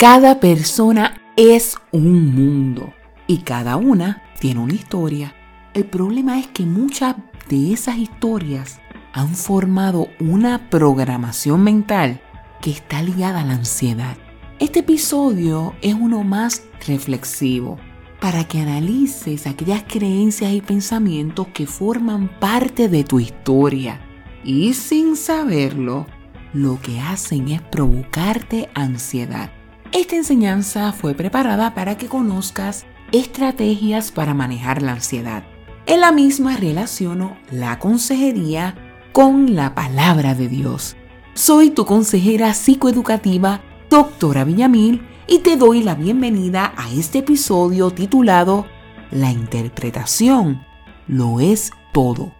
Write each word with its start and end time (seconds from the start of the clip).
Cada 0.00 0.40
persona 0.40 1.20
es 1.36 1.76
un 1.92 2.34
mundo 2.34 2.94
y 3.26 3.40
cada 3.42 3.76
una 3.76 4.22
tiene 4.40 4.60
una 4.60 4.72
historia. 4.72 5.34
El 5.74 5.84
problema 5.84 6.40
es 6.40 6.46
que 6.46 6.64
muchas 6.64 7.16
de 7.50 7.74
esas 7.74 7.98
historias 7.98 8.80
han 9.12 9.34
formado 9.34 10.08
una 10.18 10.70
programación 10.70 11.62
mental 11.62 12.22
que 12.62 12.70
está 12.70 13.02
ligada 13.02 13.42
a 13.42 13.44
la 13.44 13.52
ansiedad. 13.52 14.16
Este 14.58 14.78
episodio 14.78 15.74
es 15.82 15.92
uno 15.92 16.24
más 16.24 16.62
reflexivo 16.86 17.76
para 18.22 18.44
que 18.44 18.60
analices 18.60 19.46
aquellas 19.46 19.82
creencias 19.86 20.50
y 20.54 20.62
pensamientos 20.62 21.48
que 21.48 21.66
forman 21.66 22.40
parte 22.40 22.88
de 22.88 23.04
tu 23.04 23.20
historia 23.20 24.00
y 24.44 24.72
sin 24.72 25.14
saberlo, 25.14 26.06
lo 26.54 26.80
que 26.80 27.00
hacen 27.00 27.48
es 27.48 27.60
provocarte 27.60 28.70
ansiedad. 28.72 29.59
Esta 29.92 30.14
enseñanza 30.14 30.92
fue 30.92 31.14
preparada 31.14 31.74
para 31.74 31.98
que 31.98 32.06
conozcas 32.06 32.86
estrategias 33.10 34.12
para 34.12 34.34
manejar 34.34 34.82
la 34.82 34.92
ansiedad. 34.92 35.42
En 35.86 36.00
la 36.00 36.12
misma 36.12 36.56
relaciono 36.56 37.36
la 37.50 37.80
consejería 37.80 38.76
con 39.12 39.56
la 39.56 39.74
palabra 39.74 40.36
de 40.36 40.46
Dios. 40.46 40.96
Soy 41.34 41.70
tu 41.70 41.86
consejera 41.86 42.54
psicoeducativa, 42.54 43.62
doctora 43.90 44.44
Villamil, 44.44 45.02
y 45.26 45.40
te 45.40 45.56
doy 45.56 45.82
la 45.82 45.96
bienvenida 45.96 46.72
a 46.76 46.88
este 46.92 47.18
episodio 47.18 47.90
titulado 47.90 48.66
La 49.10 49.32
interpretación 49.32 50.62
lo 51.08 51.40
es 51.40 51.72
todo. 51.92 52.32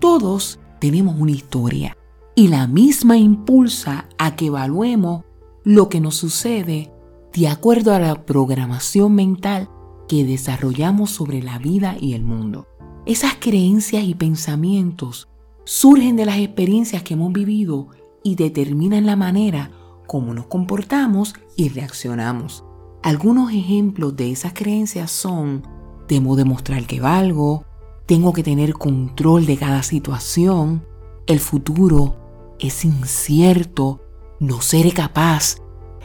Todos 0.00 0.58
tenemos 0.80 1.14
una 1.20 1.30
historia 1.30 1.96
y 2.34 2.48
la 2.48 2.66
misma 2.66 3.16
impulsa 3.16 4.08
a 4.18 4.34
que 4.34 4.46
evaluemos 4.46 5.24
lo 5.64 5.88
que 5.88 6.00
nos 6.00 6.16
sucede 6.16 6.92
de 7.32 7.48
acuerdo 7.48 7.94
a 7.94 7.98
la 7.98 8.24
programación 8.24 9.14
mental 9.14 9.68
que 10.08 10.24
desarrollamos 10.24 11.10
sobre 11.10 11.42
la 11.42 11.58
vida 11.58 11.96
y 12.00 12.14
el 12.14 12.24
mundo. 12.24 12.66
Esas 13.06 13.34
creencias 13.38 14.04
y 14.04 14.14
pensamientos 14.14 15.28
surgen 15.64 16.16
de 16.16 16.26
las 16.26 16.38
experiencias 16.38 17.02
que 17.02 17.14
hemos 17.14 17.32
vivido 17.32 17.88
y 18.22 18.34
determinan 18.34 19.06
la 19.06 19.16
manera 19.16 19.70
cómo 20.06 20.34
nos 20.34 20.46
comportamos 20.46 21.34
y 21.56 21.68
reaccionamos. 21.68 22.64
Algunos 23.02 23.52
ejemplos 23.52 24.16
de 24.16 24.32
esas 24.32 24.52
creencias 24.52 25.10
son, 25.10 25.62
temo 26.08 26.36
demostrar 26.36 26.86
que 26.86 27.00
valgo, 27.00 27.64
tengo 28.06 28.32
que 28.32 28.42
tener 28.42 28.74
control 28.74 29.46
de 29.46 29.56
cada 29.56 29.82
situación, 29.84 30.84
el 31.26 31.38
futuro 31.38 32.16
es 32.58 32.84
incierto, 32.84 34.00
no 34.40 34.60
seré 34.60 34.90
capaz, 34.90 35.58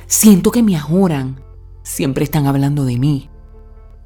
siento 0.06 0.52
que 0.52 0.62
me 0.62 0.76
ajoran, 0.76 1.42
siempre 1.82 2.24
están 2.24 2.46
hablando 2.46 2.86
de 2.86 3.00
mí. 3.00 3.30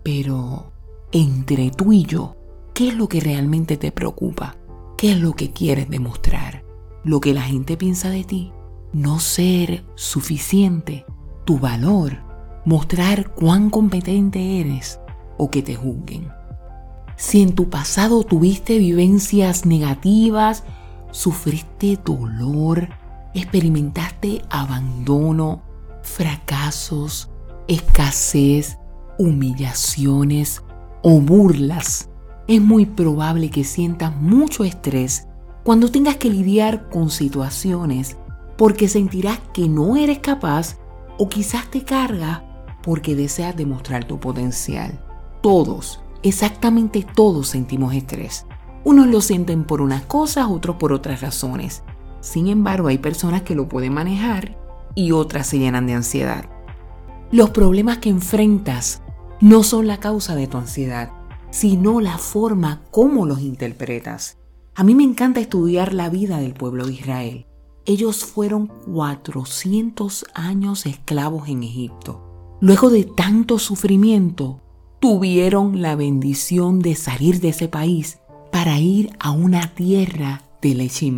Pero 0.03 0.71
entre 1.11 1.71
tú 1.71 1.91
y 1.91 2.03
yo, 2.03 2.37
¿qué 2.73 2.87
es 2.87 2.95
lo 2.95 3.09
que 3.09 3.19
realmente 3.19 3.75
te 3.75 3.91
preocupa? 3.91 4.55
¿Qué 4.97 5.11
es 5.11 5.19
lo 5.19 5.33
que 5.33 5.51
quieres 5.51 5.89
demostrar? 5.89 6.63
¿Lo 7.03 7.19
que 7.19 7.33
la 7.33 7.41
gente 7.41 7.75
piensa 7.75 8.09
de 8.09 8.23
ti? 8.23 8.53
no 8.93 9.19
ser 9.19 9.85
suficiente, 9.95 11.05
tu 11.45 11.59
valor, 11.59 12.17
mostrar 12.65 13.33
cuán 13.33 13.69
competente 13.69 14.59
eres 14.59 14.99
o 15.37 15.49
que 15.49 15.61
te 15.61 15.75
juzguen. 15.75 16.29
Si 17.15 17.41
en 17.41 17.53
tu 17.53 17.69
pasado 17.69 18.23
tuviste 18.23 18.77
vivencias 18.79 19.65
negativas, 19.65 20.63
sufriste 21.11 21.99
dolor, 22.03 22.89
experimentaste 23.33 24.43
abandono, 24.49 25.61
fracasos, 26.03 27.29
escasez, 27.67 28.77
humillaciones 29.17 30.63
o 31.01 31.19
burlas, 31.21 32.09
es 32.47 32.61
muy 32.61 32.87
probable 32.87 33.51
que 33.51 33.63
sientas 33.63 34.15
mucho 34.15 34.63
estrés 34.63 35.27
cuando 35.63 35.91
tengas 35.91 36.17
que 36.17 36.31
lidiar 36.31 36.89
con 36.89 37.11
situaciones 37.11 38.17
porque 38.57 38.87
sentirás 38.87 39.39
que 39.53 39.69
no 39.69 39.95
eres 39.95 40.19
capaz 40.19 40.77
o 41.19 41.29
quizás 41.29 41.69
te 41.69 41.83
carga 41.83 42.43
porque 42.81 43.15
deseas 43.15 43.55
demostrar 43.55 44.05
tu 44.05 44.19
potencial. 44.19 44.99
Todos, 45.41 46.01
exactamente 46.23 47.05
todos 47.15 47.49
sentimos 47.49 47.93
estrés. 47.93 48.45
Unos 48.83 49.07
lo 49.07 49.21
sienten 49.21 49.63
por 49.63 49.81
unas 49.81 50.03
cosas, 50.03 50.47
otros 50.49 50.77
por 50.77 50.91
otras 50.91 51.21
razones. 51.21 51.83
Sin 52.21 52.47
embargo, 52.47 52.87
hay 52.87 52.97
personas 52.97 53.43
que 53.43 53.55
lo 53.55 53.67
pueden 53.67 53.93
manejar 53.93 54.57
y 54.95 55.11
otras 55.11 55.47
se 55.47 55.59
llenan 55.59 55.87
de 55.87 55.93
ansiedad. 55.93 56.45
Los 57.31 57.51
problemas 57.51 57.99
que 57.99 58.09
enfrentas 58.09 59.01
no 59.39 59.63
son 59.63 59.87
la 59.87 59.99
causa 59.99 60.35
de 60.35 60.47
tu 60.47 60.57
ansiedad, 60.57 61.11
sino 61.51 62.01
la 62.01 62.17
forma 62.17 62.81
como 62.91 63.25
los 63.25 63.39
interpretas. 63.41 64.37
A 64.75 64.83
mí 64.83 64.95
me 64.95 65.03
encanta 65.03 65.39
estudiar 65.39 65.93
la 65.93 66.09
vida 66.09 66.39
del 66.39 66.53
pueblo 66.53 66.85
de 66.85 66.93
Israel 66.93 67.45
ellos 67.89 68.23
fueron 68.23 68.67
400 68.67 70.25
años 70.35 70.85
esclavos 70.85 71.49
en 71.49 71.63
Egipto. 71.63 72.57
Luego 72.61 72.91
de 72.91 73.03
tanto 73.03 73.57
sufrimiento, 73.57 74.61
tuvieron 74.99 75.81
la 75.81 75.95
bendición 75.95 76.81
de 76.81 76.93
salir 76.93 77.39
de 77.39 77.49
ese 77.49 77.67
país 77.67 78.19
para 78.51 78.77
ir 78.77 79.09
a 79.19 79.31
una 79.31 79.73
tierra 79.73 80.43
de 80.61 80.75
leche. 80.75 81.11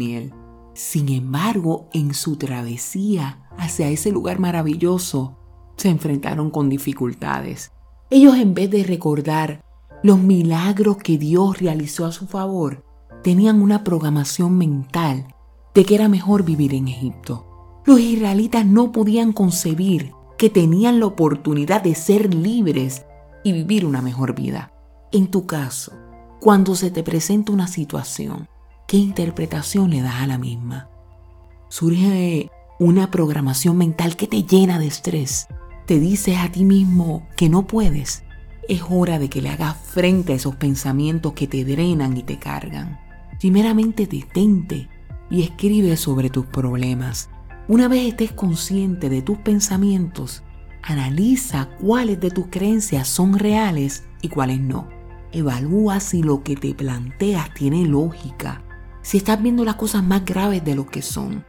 Sin 0.74 1.10
embargo, 1.10 1.90
en 1.94 2.14
su 2.14 2.38
travesía 2.38 3.50
hacia 3.58 3.90
ese 3.90 4.12
lugar 4.12 4.40
maravilloso, 4.40 5.38
se 5.76 5.90
enfrentaron 5.90 6.50
con 6.50 6.70
dificultades. 6.70 7.72
Ellos 8.10 8.36
en 8.38 8.54
vez 8.54 8.70
de 8.70 8.84
recordar 8.84 9.64
los 10.04 10.20
milagros 10.20 10.98
que 10.98 11.18
Dios 11.18 11.60
realizó 11.60 12.06
a 12.06 12.12
su 12.12 12.28
favor, 12.28 12.86
tenían 13.24 13.62
una 13.62 13.84
programación 13.84 14.58
mental 14.58 15.36
de 15.74 15.86
que 15.86 15.96
era 15.96 16.08
mejor 16.08 16.44
vivir 16.44 16.74
en 16.74 16.88
Egipto. 16.88 17.82
Los 17.86 18.00
israelitas 18.00 18.66
no 18.66 18.92
podían 18.92 19.34
concebir 19.34 20.12
que 20.38 20.50
tenían 20.50 21.00
la 21.00 21.06
oportunidad 21.06 21.84
de 21.84 21.96
ser 21.96 22.34
libres 22.34 23.06
y 23.44 23.52
vivir 23.52 23.86
una 23.86 24.02
mejor 24.02 24.34
vida. 24.34 24.74
En 25.12 25.28
tu 25.28 25.46
caso, 25.46 25.94
cuando 26.40 26.76
se 26.76 26.90
te 26.90 27.04
presenta 27.04 27.52
una 27.52 27.68
situación, 27.68 28.48
¿qué 28.92 28.98
interpretación 28.98 29.90
le 29.90 30.02
das 30.02 30.16
a 30.16 30.28
la 30.28 30.38
misma? 30.38 30.90
Surge 31.70 32.50
una 32.78 33.10
programación 33.10 33.78
mental 33.78 34.18
que 34.18 34.28
te 34.28 34.44
llena 34.44 34.80
de 34.80 34.88
estrés. 34.88 35.48
Te 35.86 35.98
dices 35.98 36.36
a 36.40 36.52
ti 36.52 36.66
mismo 36.66 37.26
que 37.38 37.48
no 37.48 37.68
puedes. 37.68 38.26
Es 38.68 38.82
hora 38.90 39.18
de 39.18 39.30
que 39.30 39.42
le 39.42 39.48
hagas 39.48 39.78
frente 39.78 40.34
a 40.34 40.36
esos 40.36 40.58
pensamientos 40.58 41.32
que 41.32 41.48
te 41.48 41.64
drenan 41.64 42.18
y 42.18 42.24
te 42.24 42.38
cargan. 42.38 43.00
Primeramente 43.40 44.08
detente 44.08 44.90
y 45.30 45.44
escribe 45.44 45.96
sobre 45.96 46.30
tus 46.30 46.48
problemas. 46.48 47.30
Una 47.70 47.88
vez 47.88 48.10
estés 48.10 48.34
consciente 48.34 49.08
de 49.08 49.22
tus 49.22 49.38
pensamientos, 49.38 50.44
analiza 50.84 51.70
cuáles 51.80 52.20
de 52.20 52.30
tus 52.30 52.48
creencias 52.48 53.08
son 53.08 53.40
reales 53.40 54.04
y 54.22 54.28
cuáles 54.28 54.60
no. 54.60 54.90
Evalúa 55.32 56.02
si 56.02 56.24
lo 56.24 56.44
que 56.44 56.58
te 56.58 56.74
planteas 56.74 57.54
tiene 57.54 57.86
lógica, 57.86 58.66
si 59.02 59.18
estás 59.18 59.42
viendo 59.42 59.66
las 59.66 59.76
cosas 59.76 60.04
más 60.04 60.26
graves 60.26 60.64
de 60.64 60.76
lo 60.76 60.88
que 60.88 61.02
son. 61.02 61.46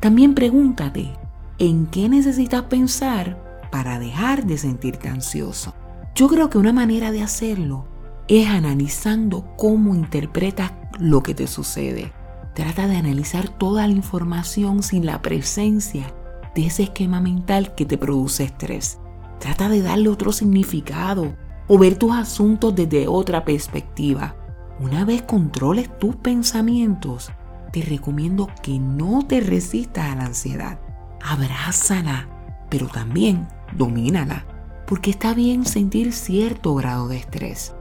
También 0.00 0.34
pregúntate, 0.34 1.12
¿en 1.58 1.86
qué 1.86 2.08
necesitas 2.08 2.62
pensar 2.64 3.68
para 3.70 3.98
dejar 3.98 4.44
de 4.44 4.58
sentirte 4.58 5.08
ansioso? 5.08 5.74
Yo 6.14 6.28
creo 6.28 6.50
que 6.50 6.58
una 6.58 6.72
manera 6.72 7.10
de 7.10 7.22
hacerlo 7.22 7.88
es 8.28 8.48
analizando 8.48 9.44
cómo 9.56 9.94
interpretas 9.94 10.72
lo 10.98 11.22
que 11.22 11.34
te 11.34 11.46
sucede. 11.46 12.12
Trata 12.54 12.86
de 12.86 12.96
analizar 12.96 13.48
toda 13.48 13.86
la 13.88 13.94
información 13.94 14.82
sin 14.82 15.06
la 15.06 15.22
presencia 15.22 16.14
de 16.54 16.66
ese 16.66 16.84
esquema 16.84 17.20
mental 17.20 17.74
que 17.74 17.84
te 17.84 17.98
produce 17.98 18.44
estrés. 18.44 18.98
Trata 19.40 19.68
de 19.68 19.82
darle 19.82 20.08
otro 20.08 20.32
significado 20.32 21.34
o 21.66 21.78
ver 21.78 21.96
tus 21.96 22.12
asuntos 22.12 22.74
desde 22.74 23.08
otra 23.08 23.44
perspectiva. 23.44 24.36
Una 24.80 25.04
vez 25.04 25.22
controles 25.22 25.96
tus 25.98 26.16
pensamientos, 26.16 27.30
te 27.72 27.82
recomiendo 27.82 28.48
que 28.62 28.78
no 28.78 29.26
te 29.26 29.40
resistas 29.40 30.10
a 30.10 30.16
la 30.16 30.26
ansiedad. 30.26 30.78
Abrázala, 31.22 32.28
pero 32.70 32.88
también 32.88 33.48
domínala, 33.76 34.44
porque 34.86 35.10
está 35.10 35.34
bien 35.34 35.64
sentir 35.64 36.12
cierto 36.12 36.74
grado 36.74 37.08
de 37.08 37.18
estrés. 37.18 37.74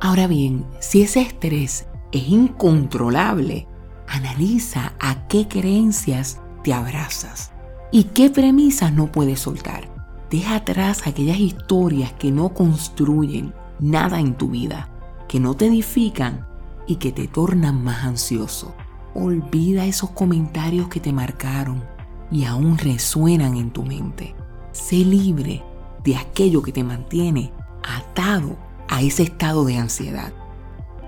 Ahora 0.00 0.26
bien, 0.26 0.66
si 0.78 1.02
ese 1.02 1.20
estrés 1.20 1.86
es 2.12 2.28
incontrolable, 2.28 3.66
Analiza 4.10 4.92
a 4.98 5.28
qué 5.28 5.46
creencias 5.46 6.40
te 6.64 6.74
abrazas 6.74 7.52
y 7.92 8.04
qué 8.04 8.28
premisas 8.28 8.92
no 8.92 9.12
puedes 9.12 9.38
soltar. 9.38 9.88
Deja 10.28 10.56
atrás 10.56 11.06
aquellas 11.06 11.38
historias 11.38 12.12
que 12.14 12.32
no 12.32 12.52
construyen 12.52 13.54
nada 13.78 14.18
en 14.18 14.34
tu 14.34 14.48
vida, 14.48 14.88
que 15.30 15.38
no 15.38 15.54
te 15.54 15.66
edifican 15.66 16.44
y 16.88 16.96
que 16.96 17.12
te 17.12 17.28
tornan 17.28 17.84
más 17.84 18.02
ansioso. 18.02 18.74
Olvida 19.14 19.86
esos 19.86 20.10
comentarios 20.10 20.88
que 20.88 20.98
te 20.98 21.12
marcaron. 21.12 21.84
y 22.32 22.44
aún 22.44 22.78
resuenan 22.78 23.56
en 23.56 23.70
tu 23.70 23.84
mente. 23.84 24.34
Sé 24.72 24.96
libre 24.96 25.64
de 26.04 26.16
aquello 26.16 26.62
que 26.62 26.70
te 26.72 26.84
mantiene 26.84 27.52
atado 27.82 28.56
a 28.88 29.02
ese 29.02 29.24
estado 29.24 29.64
de 29.64 29.76
ansiedad. 29.76 30.32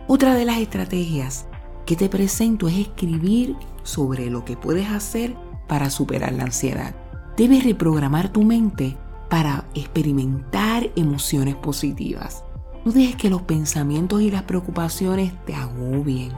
Otra 0.09 0.35
de 0.35 0.45
las 0.45 0.59
estrategias 0.59 1.47
que 1.87 1.95
te 1.95 2.09
presento 2.09 2.67
es 2.67 2.77
escribir 2.77 3.57
sobre 3.85 4.31
lo 4.31 4.45
que 4.45 4.57
puedes 4.57 4.89
hacer 4.89 5.37
para 5.69 5.91
superar 5.91 6.33
la 6.33 6.45
ansiedad. 6.45 6.95
Debes 7.37 7.65
reprogramar 7.65 8.33
tu 8.33 8.43
mente 8.43 8.97
para 9.31 9.65
experimentar 9.75 10.91
emociones 10.97 11.55
positivas. 11.55 12.45
No 12.84 12.90
dejes 12.90 13.17
que 13.17 13.31
los 13.31 13.43
pensamientos 13.43 14.23
y 14.23 14.31
las 14.31 14.43
preocupaciones 14.43 15.32
te 15.44 15.55
agobien. 15.55 16.32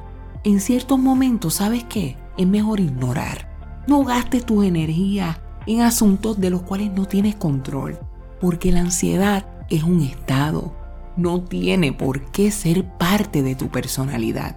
En 0.45 0.61
ciertos 0.61 0.99
momentos, 0.99 1.55
¿sabes 1.55 1.85
qué? 1.85 2.19
Es 2.37 2.47
mejor 2.47 2.81
ignorar. 2.81 3.49
No 3.87 4.05
gastes 4.05 4.45
tu 4.45 4.63
energía 4.63 5.41
en 5.67 5.81
asuntos 5.81 6.39
de 6.39 6.51
los 6.51 6.63
cuales 6.63 6.93
no 6.93 7.07
tienes 7.07 7.35
control, 7.37 7.99
porque 8.41 8.73
la 8.73 8.81
ansiedad 8.81 9.47
es 9.71 9.85
un 9.85 10.03
estado, 10.03 10.75
no 11.17 11.43
tiene 11.43 11.93
por 11.93 12.31
qué 12.31 12.51
ser 12.51 12.85
parte 12.99 13.43
de 13.43 13.55
tu 13.55 13.69
personalidad. 13.69 14.57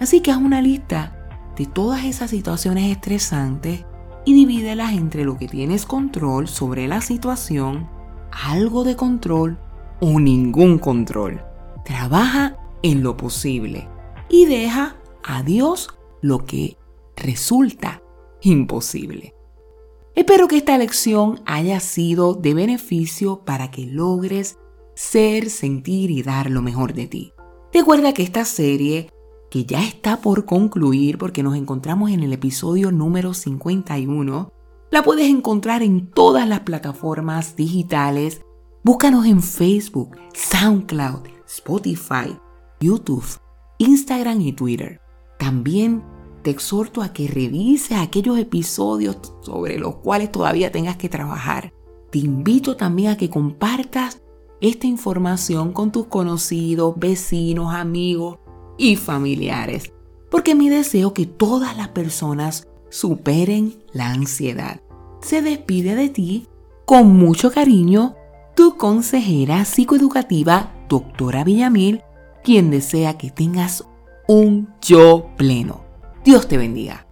Así 0.00 0.20
que 0.20 0.30
haz 0.30 0.38
una 0.38 0.62
lista 0.62 1.14
de 1.56 1.66
todas 1.66 2.04
esas 2.04 2.30
situaciones 2.30 2.90
estresantes 2.90 3.84
y 4.24 4.32
divídelas 4.32 4.92
entre 4.92 5.24
lo 5.24 5.36
que 5.36 5.48
tienes 5.48 5.84
control 5.84 6.48
sobre 6.48 6.88
la 6.88 7.00
situación, 7.02 7.88
algo 8.30 8.84
de 8.84 8.96
control 8.96 9.58
o 10.00 10.20
ningún 10.20 10.78
control. 10.78 11.40
Trabaja 11.84 12.56
en 12.82 13.02
lo 13.02 13.16
posible 13.16 13.88
y 14.28 14.46
deja 14.46 14.96
a 15.24 15.42
Dios 15.42 15.88
lo 16.20 16.44
que 16.44 16.76
resulta 17.16 18.02
imposible. 18.42 19.34
Espero 20.14 20.48
que 20.48 20.56
esta 20.56 20.76
lección 20.78 21.40
haya 21.46 21.80
sido 21.80 22.34
de 22.34 22.54
beneficio 22.54 23.44
para 23.44 23.70
que 23.70 23.86
logres 23.86 24.58
ser, 24.94 25.48
sentir 25.48 26.10
y 26.10 26.22
dar 26.22 26.50
lo 26.50 26.60
mejor 26.60 26.92
de 26.92 27.06
ti. 27.06 27.32
Recuerda 27.72 28.12
que 28.12 28.22
esta 28.22 28.44
serie 28.44 29.10
que 29.50 29.64
ya 29.64 29.82
está 29.82 30.20
por 30.20 30.44
concluir 30.44 31.18
porque 31.18 31.42
nos 31.42 31.56
encontramos 31.56 32.10
en 32.10 32.22
el 32.22 32.32
episodio 32.32 32.92
número 32.92 33.34
51. 33.34 34.52
La 34.90 35.02
puedes 35.02 35.28
encontrar 35.28 35.82
en 35.82 36.06
todas 36.08 36.48
las 36.48 36.60
plataformas 36.60 37.56
digitales. 37.56 38.42
Búscanos 38.84 39.26
en 39.26 39.42
Facebook, 39.42 40.16
SoundCloud, 40.34 41.26
Spotify, 41.46 42.38
YouTube, 42.80 43.24
Instagram 43.78 44.40
y 44.40 44.52
Twitter. 44.52 45.00
También 45.36 46.04
te 46.42 46.50
exhorto 46.50 47.02
a 47.02 47.12
que 47.12 47.26
revises 47.26 47.98
aquellos 47.98 48.38
episodios 48.38 49.18
sobre 49.42 49.78
los 49.78 49.96
cuales 49.96 50.30
todavía 50.30 50.70
tengas 50.70 50.96
que 50.96 51.08
trabajar. 51.08 51.72
Te 52.10 52.20
invito 52.20 52.76
también 52.76 53.10
a 53.10 53.16
que 53.16 53.28
compartas 53.28 54.22
esta 54.60 54.86
información 54.86 55.72
con 55.72 55.90
tus 55.90 56.06
conocidos, 56.06 56.94
vecinos, 56.96 57.74
amigos 57.74 58.38
y 58.78 58.94
familiares, 58.94 59.92
porque 60.30 60.54
mi 60.54 60.68
deseo 60.68 61.14
que 61.14 61.26
todas 61.26 61.76
las 61.76 61.88
personas 61.88 62.68
superen 62.90 63.82
la 63.92 64.10
ansiedad. 64.10 64.80
Se 65.20 65.42
despide 65.42 65.96
de 65.96 66.08
ti 66.08 66.46
con 66.86 67.16
mucho 67.16 67.50
cariño 67.50 68.14
tu 68.58 68.76
consejera 68.76 69.64
psicoeducativa, 69.64 70.72
doctora 70.88 71.44
Villamil, 71.44 72.02
quien 72.42 72.72
desea 72.72 73.16
que 73.16 73.30
tengas 73.30 73.84
un 74.26 74.68
yo 74.82 75.28
pleno. 75.36 75.84
Dios 76.24 76.48
te 76.48 76.56
bendiga. 76.56 77.07